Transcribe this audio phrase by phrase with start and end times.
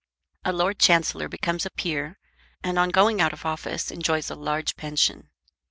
[0.43, 2.17] A Lord Chancellor becomes a peer,
[2.63, 5.29] and on going out of office enjoys a large pension.